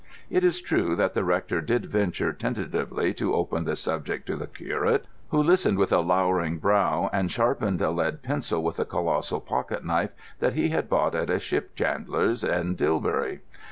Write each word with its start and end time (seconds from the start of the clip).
It 0.31 0.43
is 0.43 0.61
true 0.63 0.95
that 0.95 1.13
the 1.13 1.23
rector 1.23 1.61
did 1.61 1.85
venture 1.85 2.33
tentatively 2.33 3.13
to 3.13 3.35
open 3.35 3.65
the 3.65 3.75
subject 3.75 4.25
to 4.25 4.35
the 4.35 4.47
curate, 4.47 5.05
who 5.29 5.43
listened 5.43 5.77
with 5.77 5.93
a 5.93 5.99
lowering 5.99 6.57
brow 6.57 7.11
and 7.13 7.31
sharpened 7.31 7.83
a 7.83 7.91
lead 7.91 8.23
pencil 8.23 8.63
with 8.63 8.79
a 8.79 8.85
colossal 8.85 9.39
pocket 9.41 9.85
knife 9.85 10.09
that 10.39 10.53
he 10.53 10.69
had 10.69 10.89
bought 10.89 11.13
at 11.13 11.29
a 11.29 11.37
ship 11.37 11.75
chandler's 11.75 12.43
in 12.43 12.73
Dilbury. 12.75 13.41